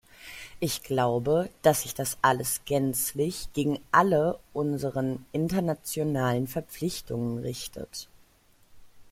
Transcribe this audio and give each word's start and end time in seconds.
Ich 0.59 0.81
glaube, 0.81 1.51
dass 1.61 1.83
sich 1.83 1.93
das 1.93 2.17
alles 2.23 2.61
gänzlich 2.65 3.53
gegen 3.53 3.77
alle 3.91 4.39
unseren 4.51 5.27
internationalen 5.31 6.47
Verpflichtungen 6.47 7.37
richtet. 7.37 8.09